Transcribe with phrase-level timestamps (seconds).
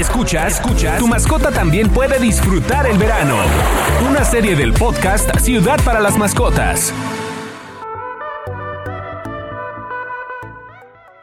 [0.00, 0.98] Escuchas, escuchas.
[0.98, 3.36] Tu mascota también puede disfrutar el verano.
[4.08, 6.94] Una serie del podcast Ciudad para las Mascotas.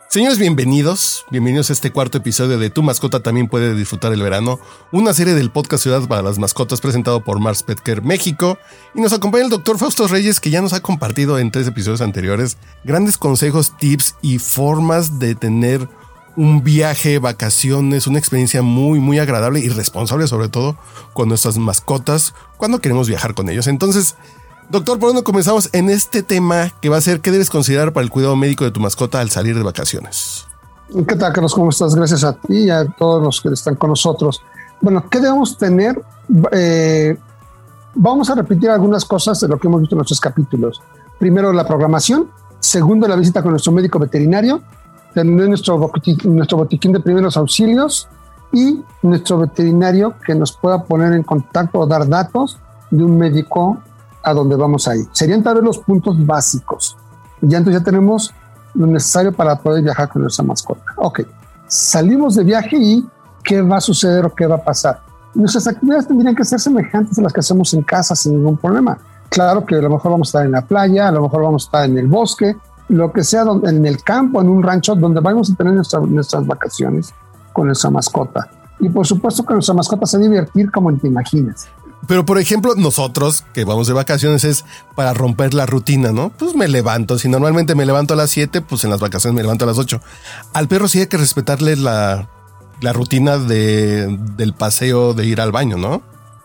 [0.09, 1.25] Señores, bienvenidos.
[1.31, 4.59] Bienvenidos a este cuarto episodio de Tu mascota también puede disfrutar el verano,
[4.91, 8.59] una serie del podcast Ciudad para las Mascotas presentado por Mars Petker México.
[8.93, 12.01] Y nos acompaña el doctor Fausto Reyes, que ya nos ha compartido en tres episodios
[12.01, 15.89] anteriores grandes consejos, tips y formas de tener
[16.37, 20.77] un viaje, vacaciones, una experiencia muy, muy agradable y responsable, sobre todo
[21.13, 23.67] con nuestras mascotas cuando queremos viajar con ellos.
[23.67, 24.15] Entonces,
[24.69, 28.03] Doctor, ¿por dónde comenzamos en este tema que va a ser qué debes considerar para
[28.03, 30.45] el cuidado médico de tu mascota al salir de vacaciones?
[31.07, 31.53] ¿Qué tal, Carlos?
[31.53, 31.95] ¿Cómo estás?
[31.95, 34.41] Gracias a ti y a todos los que están con nosotros.
[34.81, 36.01] Bueno, ¿qué debemos tener?
[36.51, 37.17] Eh,
[37.95, 40.81] vamos a repetir algunas cosas de lo que hemos visto en nuestros capítulos.
[41.17, 42.29] Primero, la programación.
[42.59, 44.61] Segundo, la visita con nuestro médico veterinario.
[45.17, 45.91] Tener nuestro
[46.25, 48.07] nuestro botiquín de primeros auxilios
[48.51, 52.59] y nuestro veterinario que nos pueda poner en contacto o dar datos
[52.91, 53.79] de un médico
[54.21, 55.07] a donde vamos a ir.
[55.13, 56.95] Serían tal vez los puntos básicos.
[57.41, 58.31] Ya entonces ya tenemos
[58.75, 60.83] lo necesario para poder viajar con nuestra mascota.
[60.97, 61.21] Ok,
[61.67, 63.03] salimos de viaje y
[63.43, 65.01] ¿qué va a suceder o qué va a pasar?
[65.33, 68.99] Nuestras actividades tendrían que ser semejantes a las que hacemos en casa sin ningún problema.
[69.29, 71.63] Claro que a lo mejor vamos a estar en la playa, a lo mejor vamos
[71.63, 72.55] a estar en el bosque,
[72.89, 77.13] lo que sea, en el campo, en un rancho, donde vamos a tener nuestras vacaciones
[77.53, 78.49] con nuestra mascota.
[78.79, 81.67] Y por supuesto que nuestra mascota se divertir como te imaginas.
[82.07, 86.29] Pero por ejemplo, nosotros que vamos de vacaciones es para romper la rutina, ¿no?
[86.29, 87.17] Pues me levanto.
[87.17, 89.77] Si normalmente me levanto a las 7, pues en las vacaciones me levanto a las
[89.77, 89.99] 8.
[90.53, 92.29] Al perro sí hay que respetarle la,
[92.93, 96.01] rutina de, del paseo de ir al baño, ¿no?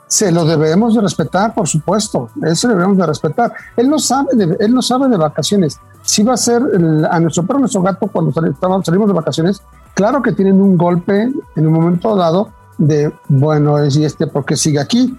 [0.08, 2.30] Se lo debemos de respetar, por supuesto.
[2.42, 3.52] Eso lo debemos de respetar.
[3.76, 5.78] Él no sabe de, él no sabe de vacaciones.
[6.02, 6.62] Si va a ser
[7.10, 9.62] a nuestro perro, nuestro gato, cuando salimos de vacaciones,
[9.94, 14.56] claro que tienen un golpe en un momento dado de, bueno, ¿y este por qué
[14.56, 15.16] sigue aquí?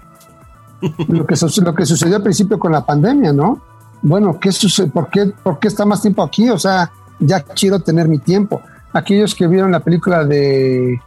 [1.08, 3.60] lo, que, lo que sucedió al principio con la pandemia, ¿no?
[4.02, 4.88] Bueno, ¿qué sucede?
[4.88, 6.50] ¿Por qué, ¿Por qué está más tiempo aquí?
[6.50, 8.60] O sea, ya quiero tener mi tiempo.
[8.92, 11.00] Aquellos que vieron la película de,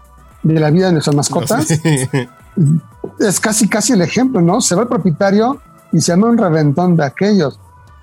[0.44, 1.68] de la vida de nuestras mascotas,
[3.19, 4.62] es casi, casi el ejemplo, ¿no?
[4.62, 5.59] Se va el propietario
[5.91, 7.59] y se llama un reventón de aquellos.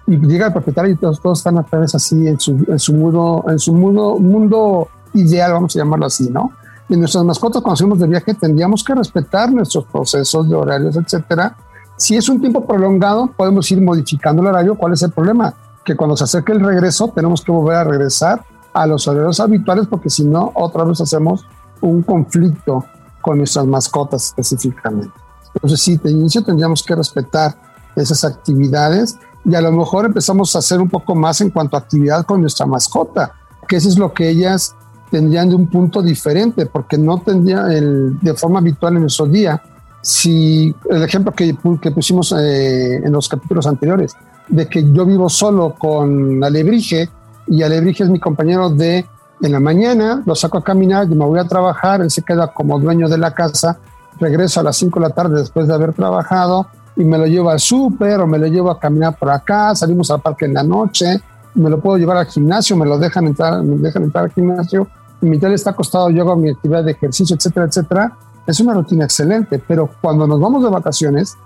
[0.06, 2.92] Y llega el propietario y todos, todos están a vez así en su, en su
[2.92, 6.52] mundo, en su mundo, mundo ideal, vamos a llamarlo así, ¿no?
[6.88, 11.56] y nuestras mascotas cuando salimos de viaje tendríamos que respetar nuestros procesos de horarios, etcétera.
[11.96, 14.74] Si es un tiempo prolongado, podemos ir modificando el horario.
[14.76, 15.54] ¿Cuál es el problema?
[15.84, 19.86] Que cuando se acerque el regreso, tenemos que volver a regresar a los horarios habituales,
[19.86, 21.46] porque si no, otra vez hacemos
[21.80, 22.84] un conflicto
[23.22, 25.14] con nuestras mascotas específicamente.
[25.54, 27.56] Entonces, sí, de inicio tendríamos que respetar
[27.94, 31.80] esas actividades y a lo mejor empezamos a hacer un poco más en cuanto a
[31.80, 33.32] actividad con nuestra mascota,
[33.68, 34.74] que eso es lo que ellas
[35.10, 39.62] tendrían de un punto diferente, porque no tendría el, de forma habitual en nuestro día.
[40.00, 44.16] Si el ejemplo que, que pusimos eh, en los capítulos anteriores,
[44.48, 47.08] de que yo vivo solo con Alebrije
[47.46, 49.06] y Alebrije es mi compañero de
[49.42, 52.52] en la mañana, lo saco a caminar, y me voy a trabajar, él se queda
[52.52, 53.78] como dueño de la casa,
[54.18, 56.66] regreso a las 5 de la tarde después de haber trabajado
[56.96, 60.10] y me lo llevo al súper o me lo llevo a caminar por acá, salimos
[60.10, 61.20] al parque en la noche,
[61.54, 64.86] me lo puedo llevar al gimnasio, me lo dejan entrar, me dejan entrar al gimnasio
[65.24, 68.12] mi tele está acostado, yo hago mi actividad de ejercicio, etcétera, etcétera,
[68.46, 71.36] es una rutina excelente, pero cuando nos vamos de vacaciones,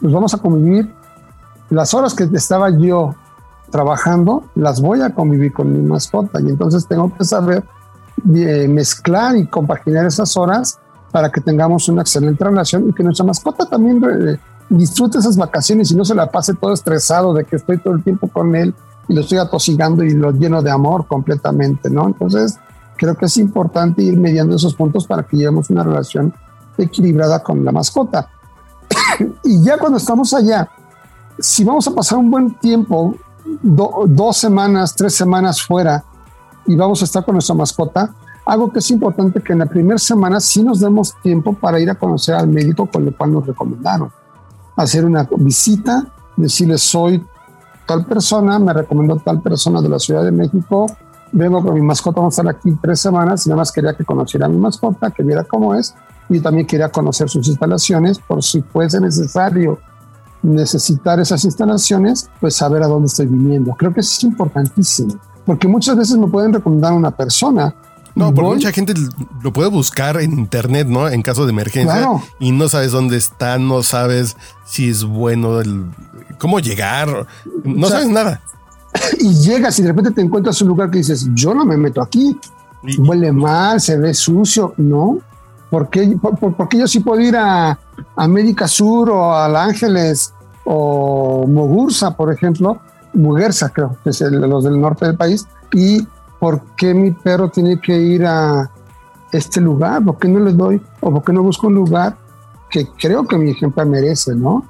[0.00, 0.92] nos vamos a convivir,
[1.70, 3.14] las horas que estaba yo
[3.70, 7.64] trabajando, las voy a convivir con mi mascota y entonces tengo que saber
[8.34, 10.78] eh, mezclar y compaginar esas horas
[11.10, 14.38] para que tengamos una excelente relación y que nuestra mascota también eh,
[14.68, 18.02] disfrute esas vacaciones y no se la pase todo estresado de que estoy todo el
[18.02, 18.74] tiempo con él
[19.08, 22.06] y lo estoy atosigando y lo lleno de amor completamente, ¿no?
[22.06, 22.58] Entonces,
[22.96, 26.34] creo que es importante ir mediando esos puntos para que llevemos una relación
[26.76, 28.28] equilibrada con la mascota.
[29.44, 30.68] y ya cuando estamos allá,
[31.38, 33.14] si vamos a pasar un buen tiempo,
[33.62, 36.04] dos semanas, tres semanas fuera,
[36.66, 38.12] y vamos a estar con nuestra mascota,
[38.44, 41.90] algo que es importante que en la primera semana sí nos demos tiempo para ir
[41.90, 44.10] a conocer al médico con el cual nos recomendaron.
[44.76, 46.06] Hacer una visita,
[46.36, 47.24] decirle soy
[47.86, 50.86] tal persona, me recomendó tal persona de la Ciudad de México,
[51.32, 54.04] vengo con mi mascota, vamos a estar aquí tres semanas y nada más quería que
[54.04, 55.94] conociera a mi mascota, que viera cómo es
[56.28, 59.78] y también quería conocer sus instalaciones por si fuese necesario
[60.42, 63.74] necesitar esas instalaciones, pues saber a dónde estoy viniendo.
[63.74, 67.74] Creo que es importantísimo, porque muchas veces me pueden recomendar una persona.
[68.16, 68.94] No, porque mucha gente
[69.42, 71.06] lo puede buscar en internet, ¿no?
[71.06, 72.08] En caso de emergencia
[72.40, 75.84] y no sabes dónde está, no sabes si es bueno el
[76.38, 77.26] cómo llegar,
[77.62, 78.40] no sabes nada.
[79.20, 82.00] y llegas y de repente te encuentras un lugar que dices, yo no me meto
[82.00, 82.40] aquí,
[82.98, 85.18] huele mal, se ve sucio, no.
[85.68, 86.16] ¿Por qué,
[86.78, 87.78] yo sí puedo ir a
[88.16, 90.32] América Sur o a Ángeles
[90.64, 92.80] o Mogursa, por ejemplo?
[93.12, 95.46] Muguerza, creo, que es los del norte del país.
[95.74, 96.06] ¿Y
[96.46, 98.70] por qué mi perro tiene que ir a
[99.32, 100.04] este lugar?
[100.04, 102.16] ¿Por qué no le doy o por qué no busco un lugar
[102.70, 104.64] que creo que mi ejemplo merece, no?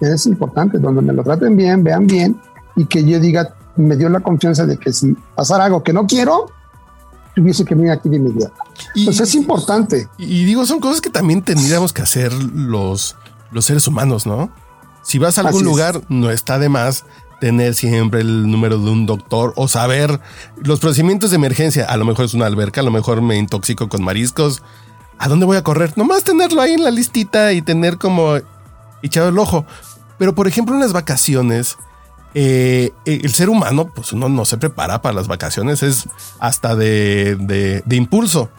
[0.00, 2.40] Es importante, donde me lo traten bien, vean bien
[2.76, 6.06] y que yo diga, me dio la confianza de que si pasara algo que no
[6.06, 6.46] quiero,
[7.34, 8.54] tuviese que venir aquí de inmediato.
[9.04, 10.08] pues es importante.
[10.18, 13.16] Y, digo, son cosas que también tendríamos que hacer los,
[13.50, 14.48] los seres humanos, ¿no?
[15.02, 17.04] Si vas a algún lugar, no está de más
[17.40, 20.20] tener siempre el número de un doctor o saber
[20.62, 21.84] los procedimientos de emergencia.
[21.84, 24.62] A lo mejor es una alberca, a lo mejor me intoxico con mariscos.
[25.18, 25.96] ¿A dónde voy a correr?
[25.96, 28.36] Nomás tenerlo ahí en la listita y tener como
[29.02, 29.66] echado el ojo.
[30.18, 31.76] Pero por ejemplo en las vacaciones,
[32.34, 36.06] eh, el ser humano, pues uno no se prepara para las vacaciones, es
[36.38, 38.50] hasta de, impulso.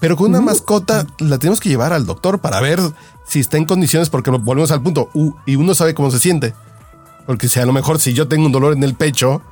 [0.00, 2.80] Pero con una mascota la tenemos que llevar al doctor para ver
[3.26, 5.10] si está en condiciones, porque volvemos al punto,
[5.44, 6.54] y uno sabe cómo se siente.
[7.28, 9.42] Porque si a lo mejor si yo tengo un dolor en el pecho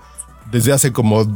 [0.51, 1.27] desde hace como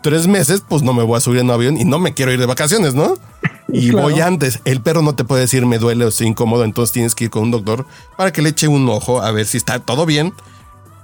[0.00, 2.30] tres meses, pues no me voy a subir en un avión y no me quiero
[2.30, 3.14] ir de vacaciones, ¿no?
[3.68, 4.60] Y voy antes.
[4.64, 7.30] El perro no te puede decir me duele o estoy incómodo, entonces tienes que ir
[7.30, 7.86] con un doctor
[8.16, 10.32] para que le eche un ojo a ver si está todo bien,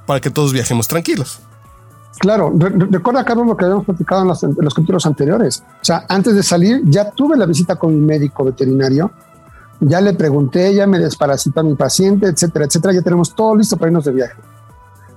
[0.06, 1.40] para que todos viajemos tranquilos.
[2.20, 5.64] Claro, recuerda, Carlos, lo que habíamos platicado en los, en los capítulos anteriores.
[5.82, 9.11] O sea, antes de salir, ya tuve la visita con mi médico veterinario,
[9.80, 12.94] ya le pregunté, ya me desparasitó a mi paciente, etcétera, etcétera.
[12.94, 14.34] Ya tenemos todo listo para irnos de viaje.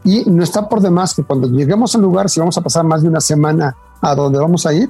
[0.03, 3.01] Y no está por demás que cuando lleguemos al lugar, si vamos a pasar más
[3.01, 4.89] de una semana a donde vamos a ir,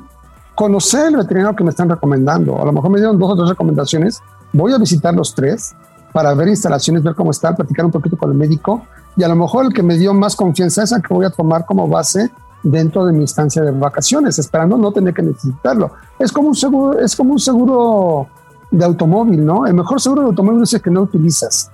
[0.56, 2.62] conocer el veterinario que me están recomendando.
[2.62, 4.22] A lo mejor me dieron dos o tres recomendaciones.
[4.54, 5.74] Voy a visitar los tres
[6.14, 8.86] para ver instalaciones, ver cómo está, platicar un poquito con el médico.
[9.16, 11.30] Y a lo mejor el que me dio más confianza es el que voy a
[11.30, 12.30] tomar como base
[12.64, 15.92] dentro de mi instancia de vacaciones, esperando no tener que necesitarlo.
[16.20, 18.28] Es como un seguro, es como un seguro
[18.72, 19.68] de automóvil, ¿no?
[19.68, 21.70] El mejor seguro de automóvil es el que no utilizas,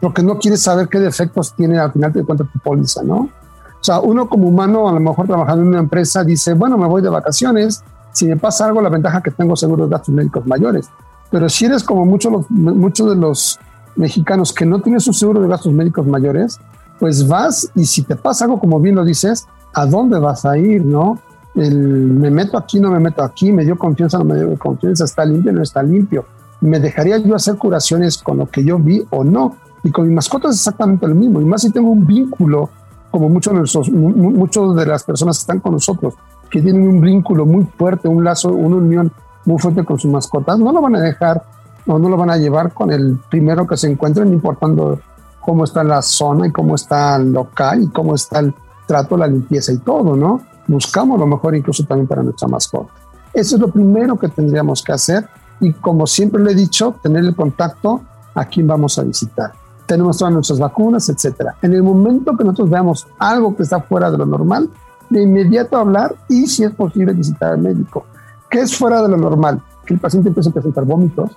[0.00, 3.16] porque no quieres saber qué defectos tiene al final de cuentas tu póliza, ¿no?
[3.16, 6.86] O sea, uno como humano, a lo mejor trabajando en una empresa, dice, bueno, me
[6.86, 10.46] voy de vacaciones, si me pasa algo, la ventaja que tengo seguro de gastos médicos
[10.46, 10.88] mayores.
[11.30, 13.58] Pero si eres como muchos muchos de los
[13.96, 16.58] mexicanos que no tienen su seguro de gastos médicos mayores,
[16.98, 20.56] pues vas y si te pasa algo, como bien lo dices, ¿a dónde vas a
[20.56, 20.84] ir?
[20.84, 21.18] ¿No?
[21.54, 25.04] El, me meto aquí, no me meto aquí, me dio confianza, no me dio confianza,
[25.04, 26.24] está limpio, no está limpio.
[26.66, 29.54] ¿Me dejaría yo hacer curaciones con lo que yo vi o no?
[29.84, 31.40] Y con mi mascota es exactamente lo mismo.
[31.40, 32.70] Y más si tengo un vínculo,
[33.12, 36.14] como muchos de, nuestros, muchos de las personas que están con nosotros,
[36.50, 39.12] que tienen un vínculo muy fuerte, un lazo, una unión
[39.44, 41.44] muy fuerte con sus mascotas, no lo van a dejar
[41.86, 44.98] o no lo van a llevar con el primero que se encuentren, importando
[45.40, 48.52] cómo está la zona y cómo está el local y cómo está el
[48.88, 50.40] trato, la limpieza y todo, ¿no?
[50.66, 52.90] Buscamos lo mejor incluso también para nuestra mascota.
[53.32, 55.28] Eso es lo primero que tendríamos que hacer
[55.60, 58.02] y como siempre le he dicho, tener el contacto
[58.34, 59.52] a quien vamos a visitar.
[59.86, 61.56] Tenemos todas nuestras vacunas, etcétera.
[61.62, 64.68] En el momento que nosotros veamos algo que está fuera de lo normal,
[65.08, 68.04] de inmediato hablar y si es posible visitar al médico.
[68.50, 69.62] ¿Qué es fuera de lo normal?
[69.84, 71.30] Que el paciente empiece a presentar vómitos,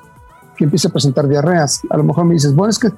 [0.58, 1.82] que empiece a presentar diarreas.
[1.90, 2.92] A lo mejor me dices, bueno, es que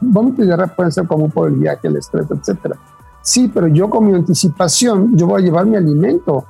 [0.00, 2.76] vómitos y diarrea pueden ser común por el viaje, el estrés, etcétera.
[3.22, 6.44] Sí, pero yo con mi anticipación, yo voy a llevar mi alimento.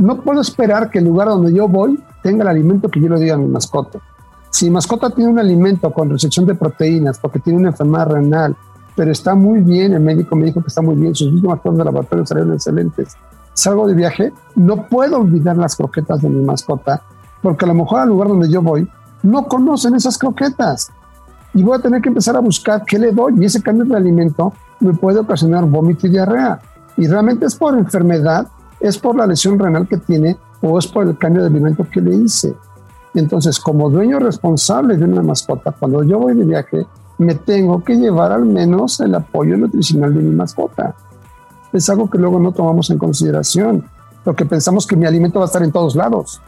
[0.00, 3.20] No puedo esperar que el lugar donde yo voy tenga el alimento que yo le
[3.20, 3.98] diga a mi mascota.
[4.48, 8.56] Si mi mascota tiene un alimento con recepción de proteínas porque tiene una enfermedad renal,
[8.96, 11.80] pero está muy bien, el médico me dijo que está muy bien, sus últimas pruebas
[11.80, 13.14] de laboratorio salieron excelentes.
[13.52, 17.02] Salgo de viaje, no puedo olvidar las croquetas de mi mascota,
[17.42, 18.88] porque a lo mejor al lugar donde yo voy
[19.22, 20.90] no conocen esas croquetas.
[21.52, 23.34] Y voy a tener que empezar a buscar qué le doy.
[23.38, 26.58] Y ese cambio de alimento me puede ocasionar vómito y diarrea.
[26.96, 28.48] Y realmente es por enfermedad,
[28.80, 32.00] es por la lesión renal que tiene o es por el cambio de alimento que
[32.00, 32.54] le hice.
[33.14, 36.86] Entonces, como dueño responsable de una mascota, cuando yo voy de viaje,
[37.18, 40.94] me tengo que llevar al menos el apoyo nutricional de mi mascota.
[41.72, 43.84] Es algo que luego no tomamos en consideración,
[44.24, 46.40] porque pensamos que mi alimento va a estar en todos lados.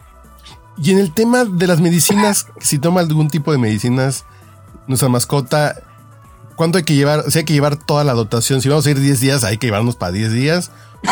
[0.79, 4.25] Y en el tema de las medicinas, si toma algún tipo de medicinas,
[4.87, 5.77] nuestra mascota,
[6.57, 7.21] ¿cuánto hay que llevar?
[7.21, 8.61] O sea, hay que llevar toda la dotación.
[8.61, 10.71] Si vamos a ir 10 días, hay que llevarnos para 10 días.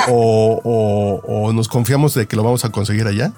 [0.09, 3.32] O, o nos confiamos de que lo vamos a conseguir allá.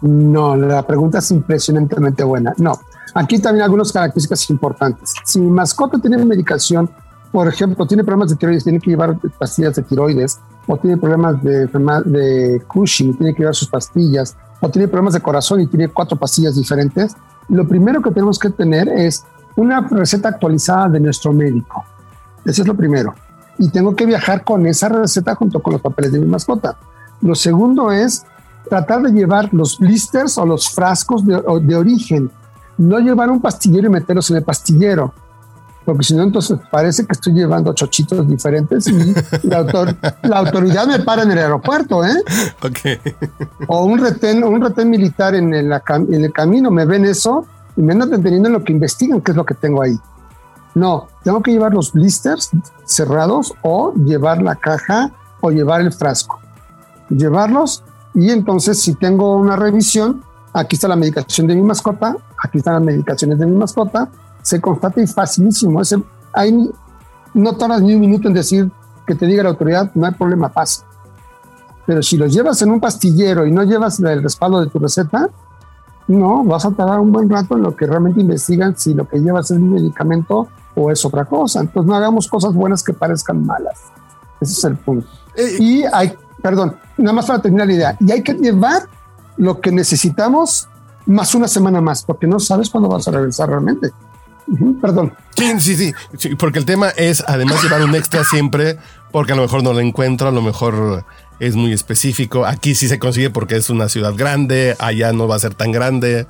[0.00, 2.54] No, la pregunta es impresionantemente buena.
[2.58, 2.78] No,
[3.14, 5.14] aquí también algunas características importantes.
[5.24, 6.88] Si mi mascota tiene medicación,
[7.32, 11.42] por ejemplo, tiene problemas de tiroides, tiene que llevar pastillas de tiroides, o tiene problemas
[11.42, 15.88] de, de Cushing, tiene que llevar sus pastillas, o tiene problemas de corazón y tiene
[15.88, 17.16] cuatro pastillas diferentes,
[17.48, 19.24] lo primero que tenemos que tener es
[19.56, 21.84] una receta actualizada de nuestro médico.
[22.44, 23.14] Eso es lo primero.
[23.58, 26.76] Y tengo que viajar con esa receta junto con los papeles de mi mascota.
[27.20, 28.24] Lo segundo es
[28.68, 32.30] tratar de llevar los blisters o los frascos de, de origen,
[32.76, 35.12] no llevar un pastillero y meterlos en el pastillero
[35.88, 39.64] porque si no, entonces parece que estoy llevando chochitos diferentes y la,
[40.36, 42.12] autoridad me para en el aeropuerto, ¿eh?
[43.68, 47.80] O un retén, un retén militar en el, en el camino, me ven eso y
[47.80, 49.98] me andan deteniendo en lo que investigan, qué es lo que tengo ahí.
[50.78, 52.50] No, tengo que llevar los blisters
[52.84, 56.38] cerrados o llevar la caja o llevar el frasco.
[57.10, 57.82] Llevarlos
[58.14, 62.74] y entonces si tengo una revisión, aquí está la medicación de mi mascota, aquí están
[62.74, 64.08] las medicaciones de mi mascota,
[64.42, 65.80] se constata y facilísimo.
[65.80, 66.00] Ese,
[66.32, 66.70] hay,
[67.34, 68.70] no tardas ni un minuto en decir
[69.04, 70.84] que te diga la autoridad, no hay problema, pasa.
[71.86, 75.28] Pero si los llevas en un pastillero y no llevas el respaldo de tu receta,
[76.06, 79.18] no, vas a tardar un buen rato en lo que realmente investigan si lo que
[79.18, 81.60] llevas es un medicamento o es otra cosa.
[81.60, 83.78] Entonces no hagamos cosas buenas que parezcan malas.
[84.40, 85.06] Ese es el punto.
[85.34, 88.82] Eh, y hay, perdón, nada más para terminar la idea, y hay que llevar
[89.36, 90.68] lo que necesitamos
[91.06, 93.90] más una semana más, porque no sabes cuándo vas a regresar realmente.
[94.80, 95.12] Perdón.
[95.36, 98.78] Sí, sí, sí, porque el tema es además llevar un extra siempre,
[99.12, 101.04] porque a lo mejor no lo encuentro, a lo mejor
[101.38, 102.46] es muy específico.
[102.46, 105.70] Aquí sí se consigue porque es una ciudad grande, allá no va a ser tan
[105.70, 106.26] grande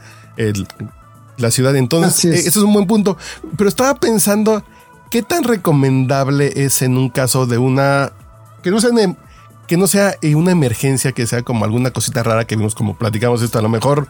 [1.38, 1.74] la ciudad.
[1.76, 2.46] Entonces, es.
[2.46, 3.16] Eh, eso es un buen punto.
[3.56, 4.62] Pero estaba pensando,
[5.10, 8.12] ¿qué tan recomendable es en un caso de una...
[8.62, 8.90] que no sea,
[9.66, 13.42] que no sea una emergencia, que sea como alguna cosita rara que vimos como platicamos
[13.42, 14.08] esto, a lo mejor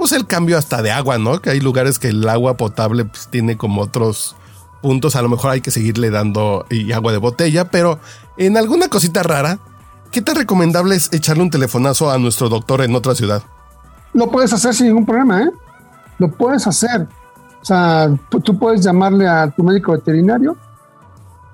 [0.00, 1.42] pues el cambio hasta de agua, ¿no?
[1.42, 4.34] Que hay lugares que el agua potable pues, tiene como otros
[4.80, 8.00] puntos, a lo mejor hay que seguirle dando y agua de botella, pero
[8.38, 9.58] en alguna cosita rara,
[10.10, 13.42] ¿qué tan recomendable es echarle un telefonazo a nuestro doctor en otra ciudad?
[14.14, 15.50] Lo puedes hacer sin ningún problema, ¿eh?
[16.20, 17.08] Lo puedes hacer.
[17.60, 20.56] O sea, tú puedes llamarle a tu médico veterinario.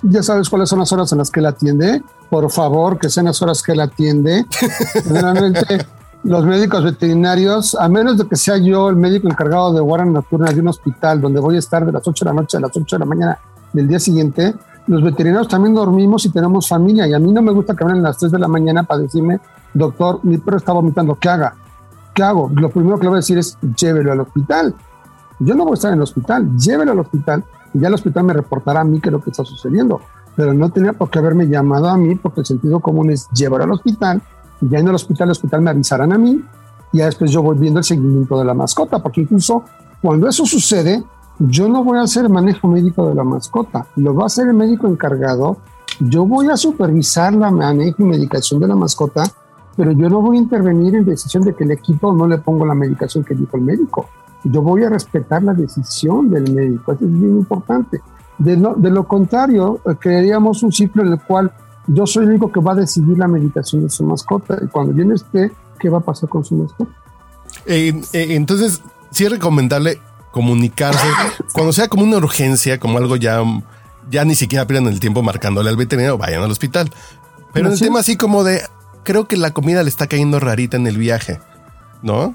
[0.02, 2.02] Ya sabes cuáles son las horas en las que él atiende.
[2.28, 4.44] Por favor, que sean las horas que él atiende.
[5.04, 5.86] Generalmente
[6.24, 10.50] los médicos veterinarios, a menos de que sea yo el médico encargado de guardia nocturna
[10.50, 12.76] de un hospital donde voy a estar de las 8 de la noche a las
[12.76, 13.38] 8 de la mañana
[13.72, 14.52] del día siguiente,
[14.88, 17.06] los veterinarios también dormimos y tenemos familia.
[17.06, 19.02] Y a mí no me gusta que vengan a las 3 de la mañana para
[19.02, 19.38] decirme,
[19.72, 21.54] doctor, mi perro está vomitando, ¿qué haga?
[22.16, 22.50] ¿Qué hago?
[22.54, 24.74] Lo primero que le voy a decir es, llévelo al hospital.
[25.38, 27.44] Yo no voy a estar en el hospital, llévelo al hospital
[27.74, 30.00] y ya el hospital me reportará a mí qué es lo que está sucediendo.
[30.34, 33.64] Pero no tenía por qué haberme llamado a mí porque el sentido común es llévalo
[33.64, 34.22] al hospital
[34.62, 36.42] y ya en el hospital, el hospital me avisarán a mí
[36.90, 39.64] y ya después yo voy viendo el seguimiento de la mascota, porque incluso
[40.00, 41.04] cuando eso sucede,
[41.38, 44.54] yo no voy a hacer manejo médico de la mascota, lo va a hacer el
[44.54, 45.58] médico encargado,
[46.00, 49.24] yo voy a supervisar la manejo y medicación de la mascota,
[49.76, 52.66] pero yo no voy a intervenir en decisión de que el equipo no le ponga
[52.66, 54.08] la medicación que dijo el médico.
[54.44, 58.00] Yo voy a respetar la decisión del médico, eso es bien importante.
[58.38, 61.52] De, de lo contrario, eh, crearíamos un ciclo en el cual
[61.86, 64.92] yo soy el único que va a decidir la meditación de su mascota y cuando
[64.92, 66.90] viene este, ¿qué va a pasar con su mascota?
[67.66, 70.00] Eh, eh, entonces, sí es recomendable
[70.32, 71.06] comunicarse
[71.52, 73.42] cuando sea como una urgencia, como algo ya,
[74.10, 76.90] ya ni siquiera pierdan el tiempo marcándole al veterinario, vayan al hospital.
[77.52, 78.60] Pero el tema así como de,
[79.06, 81.40] creo que la comida le está cayendo rarita en el viaje,
[82.02, 82.34] ¿no?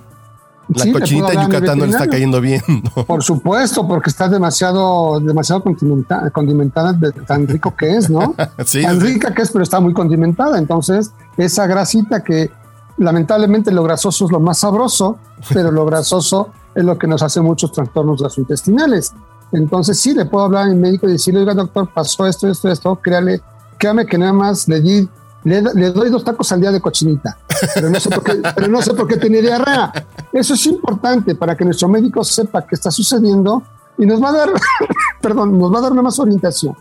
[0.69, 2.61] La cochinita Yucatán no le está cayendo bien.
[3.05, 8.33] Por supuesto, porque está demasiado, demasiado condimentada, de tan rico que es, ¿no?
[8.83, 10.57] tan rica que es, pero está muy condimentada.
[10.57, 12.49] Entonces, esa grasita que
[12.97, 15.17] lamentablemente lo grasoso es lo más sabroso,
[15.53, 19.13] pero lo grasoso es lo que nos hace muchos trastornos gastrointestinales.
[19.51, 22.95] Entonces, sí, le puedo hablar al médico y decirle, oiga, doctor, pasó esto, esto, esto,
[22.95, 23.41] créale,
[23.77, 25.09] créame que nada más le di
[25.43, 27.37] le, doy dos tacos al día de cochinita,
[27.73, 29.91] pero no, sé por qué, pero no sé por qué tiene diarrea.
[30.31, 33.63] Eso es importante para que nuestro médico sepa qué está sucediendo
[33.97, 34.49] y nos va a dar,
[35.21, 36.75] perdón, nos va a dar una más orientación.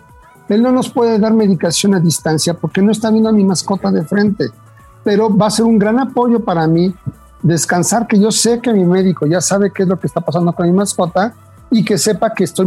[0.49, 3.90] Él no nos puede dar medicación a distancia porque no está viendo a mi mascota
[3.90, 4.50] de frente,
[5.05, 6.95] pero va a ser un gran apoyo para mí
[7.43, 10.52] descansar que yo sé que mi médico ya sabe qué es lo que está pasando
[10.52, 11.35] con mi mascota
[11.71, 12.67] y que sepa que estoy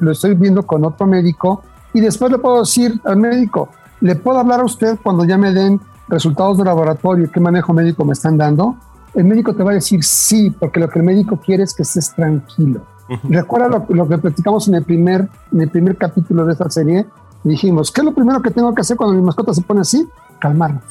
[0.00, 3.68] lo estoy viendo con otro médico y después le puedo decir al médico,
[4.04, 8.04] ¿Le puedo hablar a usted cuando ya me den resultados de laboratorio, qué manejo médico
[8.04, 8.76] me están dando?
[9.14, 11.84] El médico te va a decir sí, porque lo que el médico quiere es que
[11.84, 12.82] estés tranquilo.
[13.22, 17.06] Recuerda lo, que platicamos en el, primer, en el primer capítulo de esta serie.
[17.44, 20.06] Dijimos, ¿qué es lo primero que tengo que hacer cuando mi mascota se pone así?
[20.38, 20.84] Calmarnos.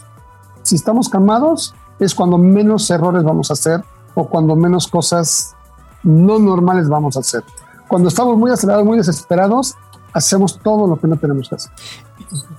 [0.64, 3.84] Si estamos calmados, es cuando menos errores vamos a hacer
[4.16, 5.56] o cuando menos cosas
[6.02, 7.44] no normales vamos a hacer.
[7.88, 9.76] Cuando estamos muy acelerados, muy desesperados,
[10.14, 11.72] hacemos todo lo que no tenemos que hacer.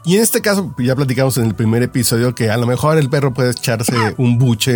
[0.04, 3.08] Y en este caso, ya platicamos en el primer episodio que a lo mejor el
[3.08, 4.74] perro puede echarse un buche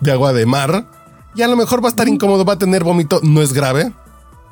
[0.00, 0.86] de agua de mar
[1.34, 3.92] y a lo mejor va a estar incómodo, va a tener vómito, no es grave.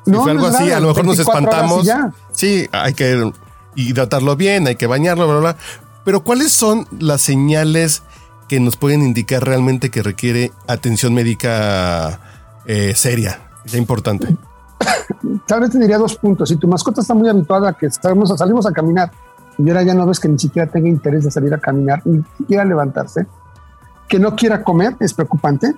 [0.05, 1.87] Si fue algo así, a lo mejor nos espantamos.
[2.31, 3.31] Sí, hay que
[3.75, 5.57] hidratarlo bien, hay que bañarlo, bla, bla.
[6.03, 8.01] Pero ¿cuáles son las señales
[8.47, 12.19] que nos pueden indicar realmente que requiere atención médica
[12.65, 13.41] eh, seria?
[13.63, 14.35] Es importante.
[15.45, 16.49] Tal vez te diría dos puntos.
[16.49, 19.11] Si tu mascota está muy habituada a que estamos, salimos a caminar
[19.57, 22.23] y ahora ya no ves que ni siquiera tenga interés de salir a caminar, ni
[22.37, 23.27] siquiera levantarse,
[24.07, 25.75] que no quiera comer, es preocupante,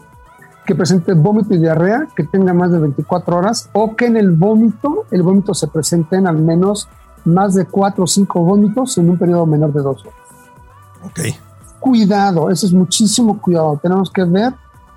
[0.65, 4.31] que presente vómito y diarrea, que tenga más de 24 horas o que en el
[4.31, 6.87] vómito, el vómito se presente en al menos
[7.25, 10.19] más de 4 o 5 vómitos en un periodo menor de dos horas.
[11.03, 11.19] Ok
[11.83, 13.77] cuidado, eso es muchísimo cuidado.
[13.83, 14.53] Tenemos que ver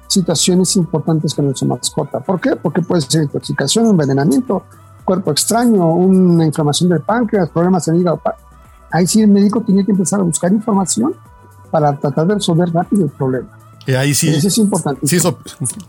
[0.07, 2.21] situaciones importantes con nuestra mascota.
[2.21, 2.57] ¿Por qué?
[2.57, 4.65] Porque puede ser intoxicación, envenenamiento,
[5.05, 8.21] cuerpo extraño, una inflamación del páncreas, problemas en hígado.
[8.91, 11.15] Ahí sí el médico tiene que empezar a buscar información
[11.71, 13.49] para tratar de resolver rápido el problema.
[13.87, 14.29] Y ahí sí.
[14.29, 15.07] Eso es importante.
[15.07, 15.19] Si,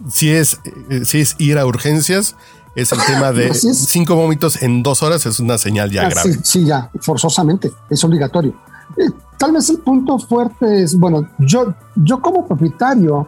[0.09, 0.59] si, es,
[1.03, 2.35] si es ir a urgencias,
[2.75, 6.33] es el tema de cinco vómitos en dos horas, es una señal ya ah, grave.
[6.33, 8.53] Sí, sí, ya, forzosamente, es obligatorio.
[8.95, 13.27] Eh, tal vez el punto fuerte es, bueno, yo, yo como propietario,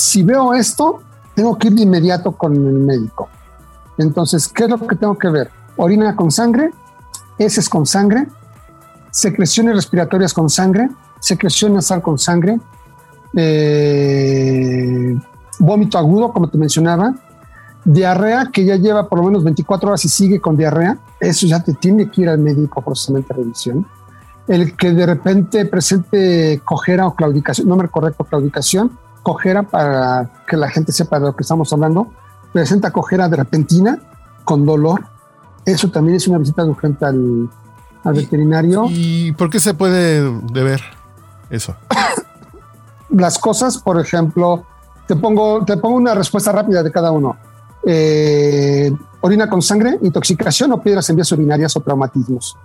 [0.00, 1.02] si veo esto,
[1.34, 3.28] tengo que ir de inmediato con el médico.
[3.98, 5.50] Entonces, ¿qué es lo que tengo que ver?
[5.76, 6.70] Orina con sangre,
[7.38, 8.26] heces con sangre,
[9.10, 10.88] secreciones respiratorias con sangre,
[11.20, 12.58] secreción nasal con sangre,
[13.36, 15.18] eh,
[15.58, 17.14] vómito agudo, como te mencionaba,
[17.84, 21.62] diarrea que ya lleva por lo menos 24 horas y sigue con diarrea, eso ya
[21.62, 23.86] te tiene que ir al médico procesamiento de revisión
[24.50, 30.68] el que de repente presente cojera o claudicación, nombre correcto, claudicación, cojera para que la
[30.68, 32.08] gente sepa de lo que estamos hablando,
[32.52, 33.98] presenta cojera de repentina
[34.44, 35.04] con dolor,
[35.64, 37.48] eso también es una visita urgente al,
[38.04, 38.86] veterinario.
[38.88, 40.22] ¿Y por qué se puede
[40.52, 40.80] deber
[41.50, 41.76] eso?
[43.10, 44.64] Las cosas, por ejemplo,
[45.06, 47.36] te pongo, te pongo una respuesta rápida de cada uno.
[47.84, 52.56] Eh, orina con sangre, intoxicación o piedras en vías urinarias o traumatismos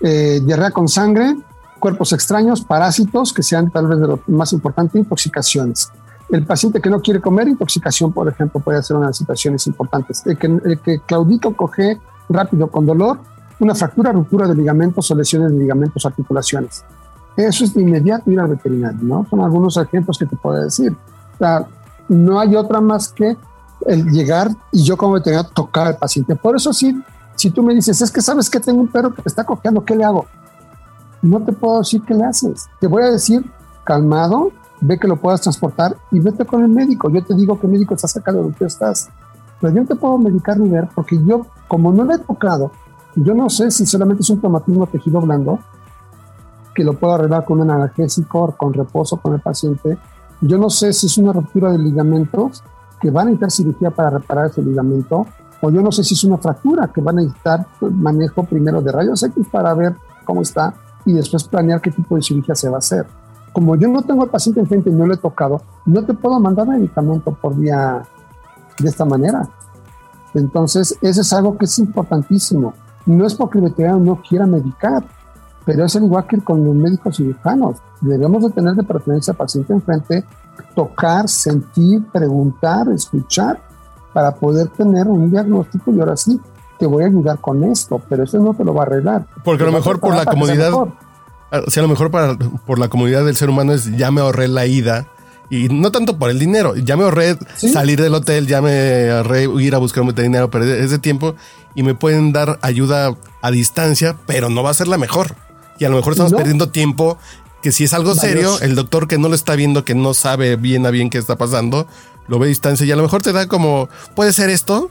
[0.00, 1.36] eh, diarrea con sangre,
[1.80, 5.90] cuerpos extraños, parásitos, que sean tal vez de lo más importante, intoxicaciones.
[6.28, 9.66] El paciente que no quiere comer, intoxicación, por ejemplo, puede ser una de las situaciones
[9.66, 10.24] importantes.
[10.26, 11.00] El que, el que
[11.56, 13.18] coge rápido con dolor,
[13.58, 16.84] una fractura, ruptura de ligamentos o lesiones de ligamentos, articulaciones.
[17.36, 19.26] Eso es de inmediato ir al veterinario, ¿no?
[19.28, 20.92] Son algunos ejemplos que te puedo decir.
[21.34, 21.66] O sea,
[22.08, 23.36] no hay otra más que
[23.86, 26.36] el llegar y yo como veterinario tocar al paciente.
[26.36, 27.02] Por eso sí,
[27.34, 29.96] si tú me dices, es que sabes que tengo un perro que está cojeando, ¿qué
[29.96, 30.26] le hago?
[31.22, 32.68] No te puedo decir qué le haces.
[32.80, 33.44] Te voy a decir,
[33.84, 37.10] calmado, ve que lo puedas transportar y vete con el médico.
[37.10, 39.10] Yo te digo que el médico está cerca de donde tú estás.
[39.60, 42.72] Pero yo no te puedo medicar ni ver porque yo, como no le he tocado,
[43.14, 45.58] yo no sé si solamente es un traumatismo tejido blando,
[46.74, 49.98] que lo puedo arreglar con un analgésico, con reposo con el paciente.
[50.40, 52.62] Yo no sé si es una ruptura de ligamentos,
[53.00, 55.26] que van a necesitar cirugía para reparar ese ligamento,
[55.60, 58.92] o yo no sé si es una fractura que van a necesitar manejo primero de
[58.92, 60.72] rayos X para ver cómo está
[61.04, 63.06] y después planear qué tipo de cirugía se va a hacer.
[63.52, 66.38] Como yo no tengo al paciente enfrente y no le he tocado, no te puedo
[66.38, 68.02] mandar medicamento por vía
[68.78, 69.48] de esta manera.
[70.34, 72.74] Entonces, eso es algo que es importantísimo.
[73.06, 75.04] No es porque el veterinario no quiera medicar,
[75.64, 77.76] pero es el igual que con los médicos cirujanos.
[78.00, 80.24] Debemos de tener de preferencia al paciente enfrente,
[80.74, 83.60] tocar, sentir, preguntar, escuchar
[84.12, 86.40] para poder tener un diagnóstico y ahora sí,
[86.80, 89.26] te voy a ayudar con esto, pero eso no te lo va a arreglar.
[89.44, 90.90] Porque a lo mejor por la comodidad, o
[91.68, 94.48] sea, a lo mejor para, por la comodidad del ser humano es ya me ahorré
[94.48, 95.06] la ida
[95.50, 99.44] y no tanto por el dinero, ya me ahorré salir del hotel, ya me ahorré
[99.60, 101.34] ir a buscar un veterinario, perder ese tiempo
[101.74, 105.34] y me pueden dar ayuda a distancia, pero no va a ser la mejor.
[105.78, 107.18] Y a lo mejor estamos perdiendo tiempo
[107.62, 110.56] que si es algo serio, el doctor que no lo está viendo, que no sabe
[110.56, 111.86] bien a bien qué está pasando,
[112.26, 114.90] lo ve a distancia y a lo mejor te da como, puede ser esto,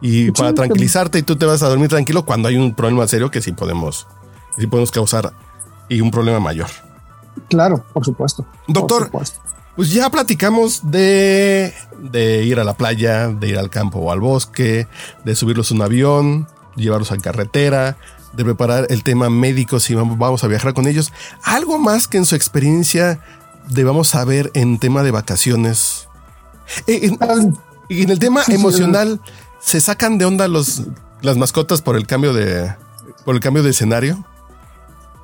[0.00, 3.30] y para tranquilizarte y tú te vas a dormir tranquilo cuando hay un problema serio
[3.30, 4.06] que sí podemos,
[4.56, 5.32] sí podemos causar
[5.88, 6.68] y un problema mayor.
[7.48, 8.44] Claro, por supuesto.
[8.66, 9.10] Doctor,
[9.76, 14.20] pues ya platicamos de, de ir a la playa, de ir al campo o al
[14.20, 14.88] bosque,
[15.24, 17.96] de subirlos a un avión, llevarlos a carretera,
[18.32, 21.12] de preparar el tema médico si vamos a viajar con ellos.
[21.42, 23.20] ¿Algo más que en su experiencia
[23.68, 26.08] debamos saber en tema de vacaciones?
[26.86, 27.10] Eh,
[27.88, 29.20] y en el tema emocional,
[29.60, 30.82] ¿se sacan de onda los,
[31.22, 32.74] las mascotas por el cambio de,
[33.24, 34.24] por el cambio de escenario?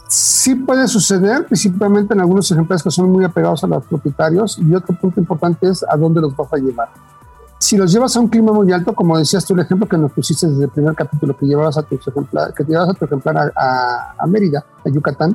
[0.09, 4.59] Sí puede suceder, principalmente en algunos ejemplares que son muy apegados a los propietarios.
[4.59, 6.89] Y otro punto importante es a dónde los vas a llevar
[7.65, 10.13] si los llevas a un clima muy alto, como decías tú, el ejemplo que nos
[10.13, 13.53] pusiste desde el primer capítulo, que llevabas a tu ejemplar, que llevabas a tu ejemplar
[13.57, 15.35] a, Mérida, a Yucatán,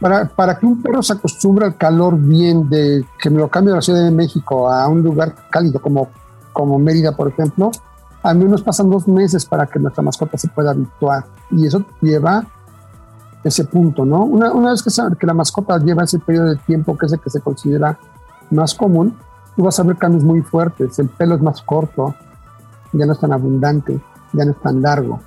[0.00, 3.72] para, para, que un perro se acostumbre al calor bien, de que me lo cambie
[3.72, 6.08] de la Ciudad de México a un lugar cálido como,
[6.54, 7.70] como Mérida, por ejemplo,
[8.24, 11.26] al menos pasan dos meses para que nuestra mascota se pueda habituar.
[11.50, 12.42] Y eso lleva
[13.44, 14.24] ese punto, ¿no?
[14.24, 17.20] Una, una vez que, que la mascota lleva ese periodo de tiempo que es el
[17.20, 17.98] que se considera
[18.50, 19.14] más común,
[19.54, 20.98] tú vas a ver cambios muy fuertes.
[20.98, 22.14] El pelo es más corto,
[22.94, 24.00] ya no es tan abundante,
[24.32, 25.20] ya no es tan largo.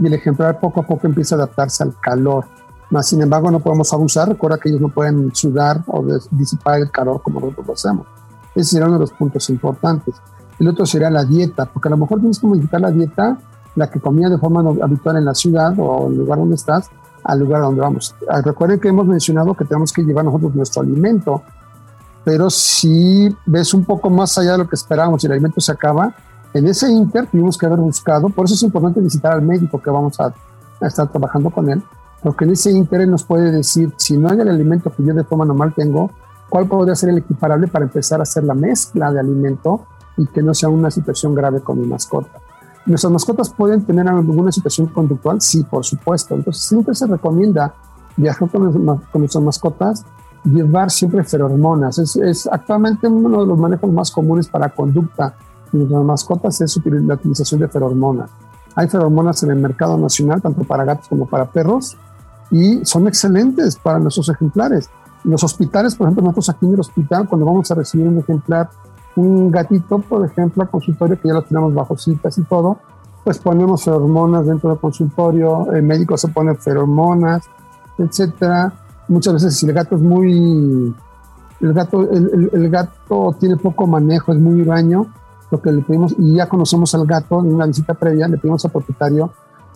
[0.00, 2.46] Y el ejemplar poco a poco empieza a adaptarse al calor.
[2.90, 4.28] Más sin embargo, no podemos abusar.
[4.28, 8.06] Recuerda que ellos no pueden sudar o disipar el calor como nosotros lo hacemos.
[8.56, 10.16] Ese sería uno de los puntos importantes.
[10.58, 13.38] El otro sería la dieta, porque a lo mejor tienes que modificar la dieta,
[13.74, 16.90] la que comía de forma habitual en la ciudad o el lugar donde estás,
[17.24, 18.14] al lugar donde vamos.
[18.28, 21.42] Ah, recuerden que hemos mencionado que tenemos que llevar nosotros nuestro alimento,
[22.24, 25.72] pero si ves un poco más allá de lo que esperábamos y el alimento se
[25.72, 26.14] acaba,
[26.52, 29.90] en ese inter tuvimos que haber buscado, por eso es importante visitar al médico que
[29.90, 30.32] vamos a,
[30.80, 31.82] a estar trabajando con él,
[32.22, 35.24] porque en ese inter nos puede decir, si no hay el alimento que yo de
[35.24, 36.10] forma normal tengo,
[36.48, 40.42] cuál podría ser el equiparable para empezar a hacer la mezcla de alimento y que
[40.42, 42.40] no sea una situación grave con mi mascota.
[42.86, 45.40] ¿Nuestras mascotas pueden tener alguna situación conductual?
[45.40, 46.34] Sí, por supuesto.
[46.34, 47.74] Entonces siempre se recomienda
[48.16, 50.04] viajar con, nuestras mascotas,
[50.44, 51.98] llevar siempre feromonas.
[51.98, 55.34] Es, actualmente uno de los manejos más comunes para conducta
[55.72, 58.30] de nuestras mascotas es la utilización de feromonas.
[58.76, 61.96] Hay feromonas en el mercado nacional, tanto para gatos como para perros,
[62.50, 64.90] y son excelentes para nuestros ejemplares.
[65.22, 68.68] Los hospitales, por ejemplo, nosotros aquí en el hospital, cuando vamos a recibir un ejemplar
[69.16, 72.78] un gatito, por ejemplo, al consultorio, que ya lo tenemos bajo citas y todo,
[73.22, 77.44] pues ponemos feromonas dentro del consultorio, el médico se pone feromonas,
[77.96, 78.72] etcétera.
[79.08, 80.94] Muchas veces si el gato es muy,
[81.60, 85.06] el gato, el, gato tiene poco manejo, es muy baño,
[85.50, 88.64] lo que le pedimos, y ya conocemos al gato en una visita previa, le pedimos
[88.64, 89.30] al propietario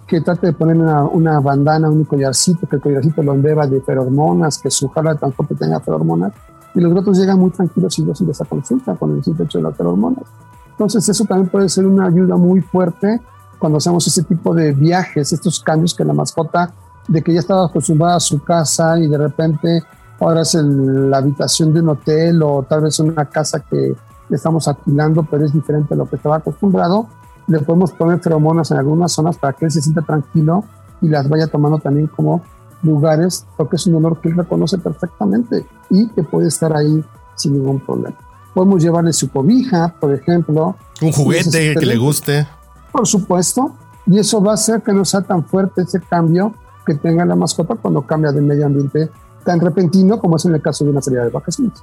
[0.07, 3.81] que trate de poner una, una bandana, un collarcito, que el collarcito lo embeba de
[3.83, 6.33] feromonas, que su jala de transporte tenga feromonas,
[6.79, 9.65] y los gatos llegan muy tranquilos y dóciles esa consulta con el simple hecho de
[9.65, 10.23] las hormonas.
[10.71, 13.21] Entonces eso también puede ser una ayuda muy fuerte
[13.59, 16.73] cuando hacemos ese tipo de viajes, estos cambios que la mascota,
[17.09, 19.83] de que ya estaba acostumbrada a su casa y de repente
[20.21, 23.97] ahora es la habitación de un hotel o tal vez una casa que
[24.31, 27.09] estamos alquilando, pero es diferente a lo que estaba acostumbrado,
[27.49, 30.63] le podemos poner feromonas en algunas zonas para que él se sienta tranquilo
[31.01, 32.41] y las vaya tomando también como
[32.83, 37.55] lugares porque es un olor que él reconoce perfectamente y que puede estar ahí sin
[37.55, 38.17] ningún problema.
[38.55, 40.77] Podemos llevarle su cobija, por ejemplo.
[41.01, 42.47] Un juguete que le guste.
[42.91, 43.75] Por supuesto.
[44.07, 46.55] Y eso va a hacer que no sea tan fuerte ese cambio
[46.87, 49.11] que tenga la mascota cuando cambia de medio ambiente
[49.45, 51.83] tan repentino como es en el caso de una serie de vacaciones.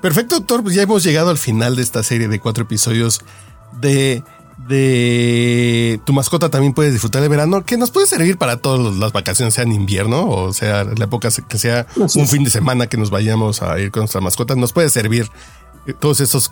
[0.00, 0.62] Perfecto, doctor.
[0.62, 3.20] Pues ya hemos llegado al final de esta serie de cuatro episodios
[3.80, 4.24] de
[4.68, 9.12] de tu mascota también puedes disfrutar de verano, que nos puede servir para todas las
[9.12, 13.10] vacaciones, sean invierno o sea la época que sea un fin de semana que nos
[13.10, 15.30] vayamos a ir con nuestra mascota, nos puede servir
[15.86, 16.50] eh, todos esos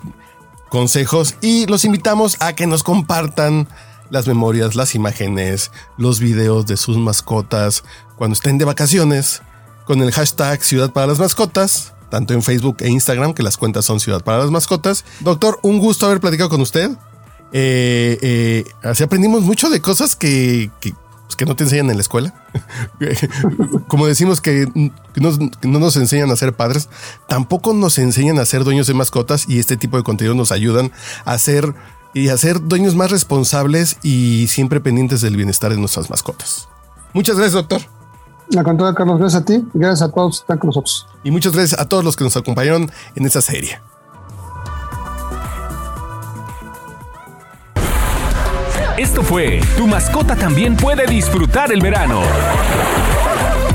[0.69, 3.67] consejos y los invitamos a que nos compartan
[4.09, 7.83] las memorias, las imágenes, los videos de sus mascotas
[8.17, 9.41] cuando estén de vacaciones
[9.85, 13.85] con el hashtag Ciudad para las Mascotas, tanto en Facebook e Instagram, que las cuentas
[13.85, 15.05] son Ciudad para las Mascotas.
[15.21, 16.91] Doctor, un gusto haber platicado con usted
[17.53, 20.93] eh, eh, así aprendimos mucho de cosas que, que,
[21.31, 22.33] pues, que no te enseñan en la escuela.
[23.87, 24.67] Como decimos que,
[25.15, 25.31] no,
[25.63, 26.89] no, nos enseñan a ser padres,
[27.27, 30.91] tampoco nos enseñan a ser dueños de mascotas y este tipo de contenidos nos ayudan
[31.25, 31.73] a ser
[32.13, 36.67] y a ser dueños más responsables y siempre pendientes del bienestar de nuestras mascotas.
[37.13, 37.81] Muchas gracias, doctor.
[38.49, 41.07] La contraria, Carlos, gracias a ti y gracias a todos que están con nosotros.
[41.23, 43.79] Y muchas gracias a todos los que nos acompañaron en esta serie.
[49.01, 52.21] Esto fue Tu mascota también puede disfrutar el verano.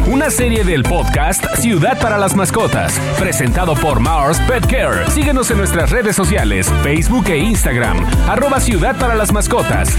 [0.07, 5.11] Una serie del podcast Ciudad para las Mascotas, presentado por Mars Pet Care.
[5.11, 9.97] Síguenos en nuestras redes sociales, Facebook e Instagram, arroba Ciudad para las Mascotas.